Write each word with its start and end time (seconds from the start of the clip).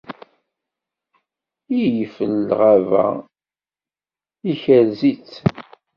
Ilef 1.81 2.15
n 2.31 2.31
lɣaba 2.49 3.05
ikerz-itt. 4.51 5.31